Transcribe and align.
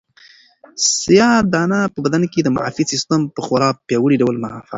سیاه 0.99 1.35
دانه 1.53 1.79
په 1.93 1.99
بدن 2.05 2.23
کې 2.31 2.39
د 2.43 2.47
معافیت 2.55 2.87
سیسټم 2.93 3.21
په 3.35 3.39
خورا 3.45 3.69
پیاوړي 3.87 4.15
ډول 4.21 4.35
فعالوي. 4.41 4.59